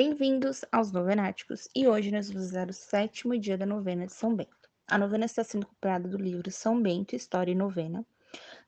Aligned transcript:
Bem-vindos 0.00 0.64
aos 0.70 0.92
Novenáticos 0.92 1.68
e 1.74 1.88
hoje 1.88 2.12
nós 2.12 2.28
vamos 2.28 2.50
usar 2.50 2.70
o 2.70 2.72
sétimo 2.72 3.36
dia 3.36 3.58
da 3.58 3.66
novena 3.66 4.06
de 4.06 4.12
São 4.12 4.32
Bento. 4.32 4.70
A 4.86 4.96
novena 4.96 5.24
está 5.24 5.42
sendo 5.42 5.66
comprada 5.66 6.08
do 6.08 6.16
livro 6.16 6.52
São 6.52 6.80
Bento, 6.80 7.16
História 7.16 7.50
e 7.50 7.54
Novena, 7.56 8.06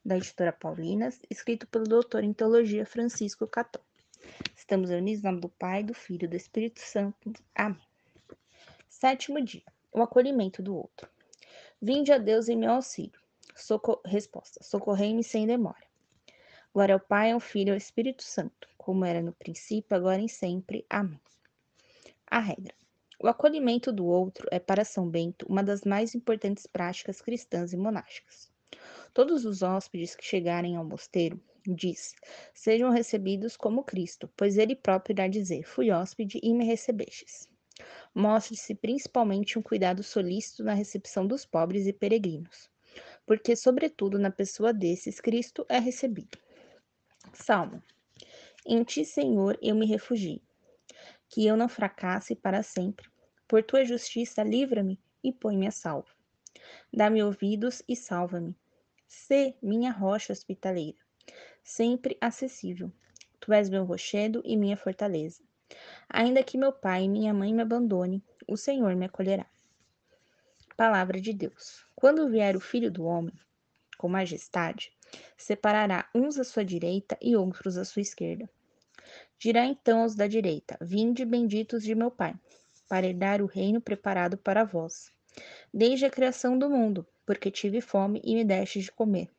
da 0.04 0.16
editora 0.16 0.52
Paulinas, 0.52 1.20
escrito 1.30 1.68
pelo 1.68 1.84
doutor 1.84 2.24
em 2.24 2.32
teologia 2.32 2.84
Francisco 2.84 3.46
Catão. 3.46 3.80
Estamos 4.56 4.90
unidos 4.90 5.22
em 5.22 5.26
nome 5.28 5.40
do 5.40 5.48
Pai, 5.50 5.84
do 5.84 5.94
Filho 5.94 6.24
e 6.24 6.28
do 6.28 6.34
Espírito 6.34 6.80
Santo. 6.80 7.32
Amém. 7.54 7.86
Sétimo 8.88 9.40
dia, 9.40 9.62
o 9.92 10.02
acolhimento 10.02 10.60
do 10.60 10.74
outro. 10.74 11.08
Vinde 11.80 12.10
a 12.10 12.18
Deus 12.18 12.48
em 12.48 12.56
meu 12.56 12.72
auxílio. 12.72 13.20
Socor... 13.54 14.00
Resposta: 14.04 14.64
Socorrei-me 14.64 15.22
sem 15.22 15.46
demora. 15.46 15.86
Glória 16.74 16.96
ao 16.96 17.00
Pai, 17.00 17.30
ao 17.30 17.38
Filho 17.38 17.68
e 17.68 17.70
ao 17.70 17.76
Espírito 17.76 18.24
Santo, 18.24 18.68
como 18.90 19.04
era 19.04 19.22
no 19.22 19.32
princípio, 19.32 19.96
agora 19.96 20.20
e 20.20 20.28
sempre. 20.28 20.84
Amém. 20.90 21.20
A 22.26 22.40
regra. 22.40 22.74
O 23.22 23.28
acolhimento 23.28 23.92
do 23.92 24.04
outro 24.04 24.48
é 24.50 24.58
para 24.58 24.84
São 24.84 25.08
Bento 25.08 25.46
uma 25.48 25.62
das 25.62 25.82
mais 25.82 26.12
importantes 26.12 26.66
práticas 26.66 27.22
cristãs 27.22 27.72
e 27.72 27.76
monásticas. 27.76 28.50
Todos 29.14 29.44
os 29.44 29.62
hóspedes 29.62 30.16
que 30.16 30.24
chegarem 30.24 30.74
ao 30.74 30.84
mosteiro, 30.84 31.40
diz, 31.64 32.16
sejam 32.52 32.90
recebidos 32.90 33.56
como 33.56 33.84
Cristo, 33.84 34.28
pois 34.36 34.58
ele 34.58 34.74
próprio 34.74 35.14
irá 35.14 35.28
dizer: 35.28 35.62
Fui 35.62 35.92
hóspede 35.92 36.40
e 36.42 36.52
me 36.52 36.64
recebestes. 36.64 37.48
Mostre-se 38.12 38.74
principalmente 38.74 39.56
um 39.56 39.62
cuidado 39.62 40.02
solícito 40.02 40.64
na 40.64 40.74
recepção 40.74 41.24
dos 41.24 41.44
pobres 41.44 41.86
e 41.86 41.92
peregrinos, 41.92 42.68
porque, 43.24 43.54
sobretudo, 43.54 44.18
na 44.18 44.32
pessoa 44.32 44.72
desses, 44.72 45.20
Cristo 45.20 45.64
é 45.68 45.78
recebido. 45.78 46.36
Salmo. 47.32 47.80
Em 48.66 48.84
ti, 48.84 49.04
Senhor, 49.04 49.58
eu 49.62 49.74
me 49.74 49.86
refugio. 49.86 50.40
Que 51.28 51.46
eu 51.46 51.56
não 51.56 51.68
fracasse 51.68 52.34
para 52.34 52.62
sempre. 52.62 53.08
Por 53.48 53.62
tua 53.62 53.84
justiça, 53.84 54.42
livra-me 54.42 55.00
e 55.24 55.32
põe-me 55.32 55.66
a 55.66 55.70
salvo. 55.70 56.08
Dá-me 56.92 57.22
ouvidos 57.22 57.82
e 57.88 57.96
salva-me. 57.96 58.56
Sê 59.06 59.56
minha 59.62 59.90
rocha 59.90 60.32
hospitaleira, 60.32 60.98
sempre 61.64 62.16
acessível. 62.20 62.92
Tu 63.40 63.52
és 63.52 63.68
meu 63.68 63.84
rochedo 63.84 64.42
e 64.44 64.56
minha 64.56 64.76
fortaleza. 64.76 65.42
Ainda 66.08 66.44
que 66.44 66.58
meu 66.58 66.72
pai 66.72 67.04
e 67.04 67.08
minha 67.08 67.32
mãe 67.32 67.54
me 67.54 67.62
abandone, 67.62 68.22
o 68.46 68.56
Senhor 68.56 68.94
me 68.94 69.06
acolherá. 69.06 69.46
Palavra 70.76 71.20
de 71.20 71.32
Deus. 71.32 71.84
Quando 71.94 72.28
vier 72.28 72.56
o 72.56 72.60
Filho 72.60 72.90
do 72.90 73.04
Homem, 73.04 73.34
com 73.98 74.08
majestade, 74.08 74.92
separará 75.36 76.08
uns 76.14 76.38
à 76.38 76.44
sua 76.44 76.64
direita 76.64 77.16
e 77.20 77.36
outros 77.36 77.76
à 77.76 77.84
sua 77.84 78.02
esquerda. 78.02 78.48
Dirá 79.38 79.64
então 79.64 80.02
aos 80.02 80.14
da 80.14 80.26
direita: 80.26 80.76
Vinde, 80.80 81.24
benditos 81.24 81.82
de 81.82 81.94
meu 81.94 82.10
Pai, 82.10 82.34
para 82.88 83.06
herdar 83.06 83.40
o 83.40 83.46
reino 83.46 83.80
preparado 83.80 84.36
para 84.36 84.64
vós. 84.64 85.10
Desde 85.72 86.04
a 86.04 86.10
criação 86.10 86.58
do 86.58 86.68
mundo, 86.68 87.06
porque 87.24 87.50
tive 87.50 87.80
fome 87.80 88.20
e 88.24 88.34
me 88.34 88.44
deste 88.44 88.80
de 88.80 88.90
comer. 88.92 89.30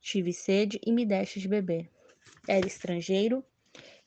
Tive 0.00 0.32
sede 0.32 0.80
e 0.84 0.92
me 0.92 1.06
deste 1.06 1.40
de 1.40 1.48
beber. 1.48 1.88
Era 2.48 2.66
estrangeiro 2.66 3.44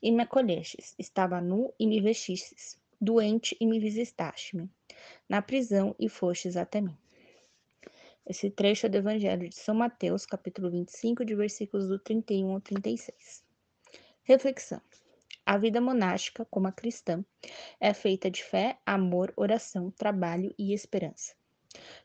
e 0.01 0.11
me 0.11 0.23
acolhestes. 0.23 0.93
Estava 0.99 1.39
nu 1.39 1.73
e 1.79 1.87
me 1.87 2.01
vestistes. 2.01 2.77
Doente 2.99 3.55
e 3.59 3.65
me 3.65 3.79
visitaste-me. 3.79 4.69
Na 5.27 5.41
prisão 5.41 5.95
e 5.99 6.09
fostes 6.09 6.55
até 6.57 6.81
mim. 6.81 6.97
Esse 8.25 8.49
trecho 8.49 8.85
é 8.85 8.89
do 8.89 8.97
Evangelho 8.97 9.49
de 9.49 9.55
São 9.55 9.75
Mateus, 9.75 10.25
capítulo 10.25 10.71
25, 10.71 11.25
de 11.25 11.35
versículos 11.35 11.89
do 11.89 11.99
31 11.99 12.53
ao 12.53 12.61
36. 12.61 13.43
Reflexão. 14.23 14.81
A 15.45 15.57
vida 15.57 15.81
monástica, 15.81 16.45
como 16.45 16.67
a 16.67 16.71
cristã, 16.71 17.25
é 17.81 17.93
feita 17.93 18.31
de 18.31 18.41
fé, 18.41 18.77
amor, 18.85 19.33
oração, 19.35 19.91
trabalho 19.91 20.55
e 20.57 20.73
esperança. 20.73 21.35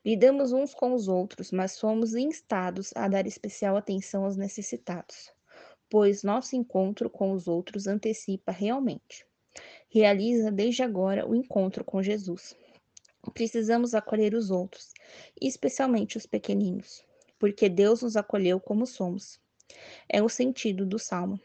Lidamos 0.04 0.52
uns 0.52 0.74
com 0.74 0.92
os 0.92 1.06
outros, 1.06 1.52
mas 1.52 1.72
somos 1.72 2.16
instados 2.16 2.92
a 2.96 3.06
dar 3.06 3.24
especial 3.24 3.76
atenção 3.76 4.24
aos 4.24 4.36
necessitados, 4.36 5.32
pois 5.88 6.24
nosso 6.24 6.56
encontro 6.56 7.08
com 7.08 7.30
os 7.30 7.46
outros 7.46 7.86
antecipa 7.86 8.50
realmente. 8.50 9.24
Realiza 9.88 10.50
desde 10.50 10.82
agora 10.82 11.24
o 11.28 11.32
encontro 11.32 11.84
com 11.84 12.02
Jesus, 12.02 12.56
Precisamos 13.34 13.94
acolher 13.94 14.34
os 14.34 14.50
outros, 14.50 14.92
especialmente 15.40 16.16
os 16.16 16.26
pequeninos, 16.26 17.04
porque 17.38 17.68
Deus 17.68 18.02
nos 18.02 18.16
acolheu 18.16 18.58
como 18.60 18.86
somos. 18.86 19.40
É 20.08 20.22
o 20.22 20.28
sentido 20.28 20.86
do 20.86 20.98
salmo. 20.98 21.38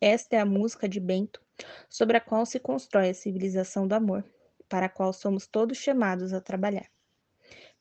Esta 0.00 0.36
é 0.36 0.40
a 0.40 0.46
música 0.46 0.88
de 0.88 1.00
Bento, 1.00 1.40
sobre 1.88 2.16
a 2.16 2.20
qual 2.20 2.44
se 2.44 2.58
constrói 2.58 3.10
a 3.10 3.14
civilização 3.14 3.86
do 3.86 3.94
amor, 3.94 4.24
para 4.68 4.86
a 4.86 4.88
qual 4.88 5.12
somos 5.12 5.46
todos 5.46 5.78
chamados 5.78 6.32
a 6.32 6.40
trabalhar. 6.40 6.90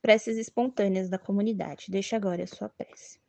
Preces 0.02 0.38
espontâneas 0.38 1.10
da 1.10 1.18
comunidade. 1.18 1.88
Deixa 1.90 2.16
agora 2.16 2.44
a 2.44 2.48
sua 2.48 2.70
prece. 2.70 3.20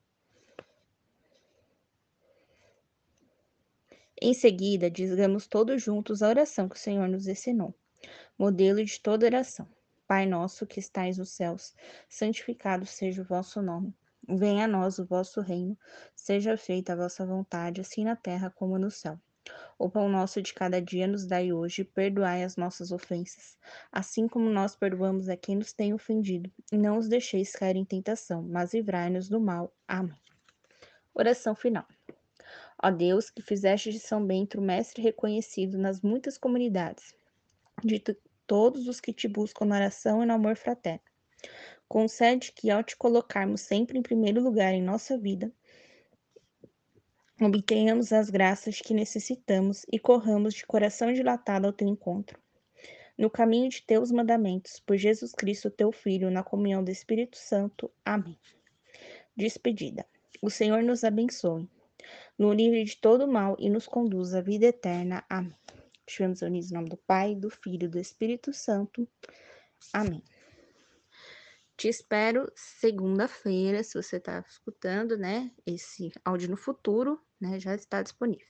Em 4.20 4.34
seguida, 4.34 4.90
digamos 4.90 5.46
todos 5.46 5.82
juntos 5.82 6.22
a 6.22 6.28
oração 6.28 6.68
que 6.68 6.76
o 6.76 6.78
Senhor 6.78 7.08
nos 7.08 7.28
ensinou, 7.28 7.74
modelo 8.36 8.84
de 8.84 9.00
toda 9.00 9.26
oração. 9.26 9.68
Pai 10.08 10.24
nosso 10.24 10.66
que 10.66 10.80
estais 10.80 11.18
nos 11.18 11.28
céus, 11.28 11.74
santificado 12.08 12.86
seja 12.86 13.20
o 13.20 13.24
vosso 13.26 13.60
nome. 13.60 13.94
Venha 14.26 14.64
a 14.64 14.68
nós 14.68 14.98
o 14.98 15.04
vosso 15.04 15.42
reino, 15.42 15.78
seja 16.16 16.56
feita 16.56 16.94
a 16.94 16.96
vossa 16.96 17.26
vontade, 17.26 17.82
assim 17.82 18.04
na 18.04 18.16
terra 18.16 18.50
como 18.50 18.78
no 18.78 18.90
céu. 18.90 19.20
O 19.78 19.90
pão 19.90 20.08
nosso 20.08 20.40
de 20.40 20.54
cada 20.54 20.80
dia 20.80 21.06
nos 21.06 21.26
dai 21.26 21.52
hoje, 21.52 21.84
perdoai 21.84 22.42
as 22.42 22.56
nossas 22.56 22.90
ofensas, 22.90 23.58
assim 23.92 24.26
como 24.26 24.48
nós 24.48 24.74
perdoamos 24.74 25.28
a 25.28 25.36
quem 25.36 25.56
nos 25.56 25.74
tem 25.74 25.92
ofendido. 25.92 26.50
Não 26.72 26.96
os 26.96 27.06
deixeis 27.06 27.52
cair 27.52 27.76
em 27.76 27.84
tentação, 27.84 28.42
mas 28.42 28.72
livrai-nos 28.72 29.28
do 29.28 29.38
mal. 29.38 29.70
Amém. 29.86 30.18
Oração 31.14 31.54
final. 31.54 31.86
Ó 32.82 32.90
Deus, 32.90 33.28
que 33.28 33.42
fizeste 33.42 33.92
de 33.92 33.98
São 33.98 34.26
Bento 34.26 34.58
mestre 34.58 35.02
reconhecido 35.02 35.76
nas 35.76 36.00
muitas 36.00 36.38
comunidades, 36.38 37.14
de 37.84 37.98
todos 38.48 38.88
os 38.88 38.98
que 38.98 39.12
te 39.12 39.28
buscam 39.28 39.66
na 39.66 39.76
oração 39.76 40.22
e 40.22 40.26
no 40.26 40.32
amor 40.32 40.56
fraterno. 40.56 41.02
Concede 41.86 42.50
que, 42.50 42.70
ao 42.70 42.82
te 42.82 42.96
colocarmos 42.96 43.60
sempre 43.60 43.98
em 43.98 44.02
primeiro 44.02 44.42
lugar 44.42 44.72
em 44.72 44.82
nossa 44.82 45.16
vida, 45.16 45.52
obtenhamos 47.40 48.12
as 48.12 48.28
graças 48.28 48.80
que 48.80 48.92
necessitamos 48.92 49.86
e 49.92 49.98
corramos 49.98 50.54
de 50.54 50.66
coração 50.66 51.12
dilatado 51.12 51.66
ao 51.66 51.72
teu 51.72 51.86
encontro. 51.86 52.40
No 53.16 53.28
caminho 53.28 53.68
de 53.68 53.82
teus 53.82 54.10
mandamentos, 54.10 54.80
por 54.80 54.96
Jesus 54.96 55.32
Cristo, 55.32 55.70
teu 55.70 55.92
Filho, 55.92 56.30
na 56.30 56.42
comunhão 56.42 56.82
do 56.82 56.90
Espírito 56.90 57.36
Santo. 57.36 57.90
Amém. 58.04 58.38
Despedida. 59.36 60.06
O 60.40 60.50
Senhor 60.50 60.82
nos 60.82 61.04
abençoe, 61.04 61.68
no 62.38 62.52
livre 62.52 62.84
de 62.84 62.96
todo 62.96 63.28
mal 63.28 63.56
e 63.58 63.68
nos 63.68 63.86
conduz 63.86 64.34
à 64.34 64.40
vida 64.40 64.66
eterna. 64.66 65.24
Amém. 65.28 65.54
Estivemos 66.08 66.40
unidos 66.40 66.70
em 66.70 66.74
nome 66.74 66.88
do 66.88 66.96
Pai, 66.96 67.34
do 67.34 67.50
Filho 67.50 67.84
e 67.84 67.88
do 67.88 67.98
Espírito 67.98 68.50
Santo. 68.54 69.06
Amém. 69.92 70.24
Te 71.76 71.86
espero 71.86 72.50
segunda-feira, 72.56 73.84
se 73.84 74.02
você 74.02 74.16
está 74.16 74.42
escutando, 74.48 75.18
né? 75.18 75.52
Esse 75.66 76.10
áudio 76.24 76.48
no 76.48 76.56
futuro, 76.56 77.20
né? 77.38 77.60
Já 77.60 77.74
está 77.74 78.02
disponível. 78.02 78.46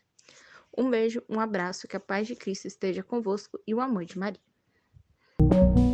Um 0.77 0.89
beijo, 0.89 1.21
um 1.29 1.41
abraço, 1.41 1.89
que 1.89 1.97
a 1.97 2.01
paz 2.01 2.29
de 2.29 2.37
Cristo 2.37 2.67
esteja 2.67 3.03
convosco 3.03 3.61
e 3.67 3.75
o 3.75 3.81
amor 3.81 4.05
de 4.05 4.17
Maria. 4.17 4.48